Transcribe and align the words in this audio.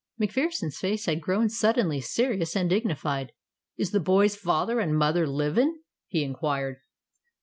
MacPherson's 0.19 0.79
face 0.79 1.05
had 1.05 1.21
grown 1.21 1.47
suddenly 1.47 2.01
serious 2.01 2.55
and 2.55 2.67
dignified. 2.67 3.33
"Is 3.77 3.91
the 3.91 3.99
boy's 3.99 4.35
father 4.35 4.79
and 4.79 4.97
mother 4.97 5.27
livin'?" 5.27 5.77
he 6.07 6.23
inquired. 6.23 6.77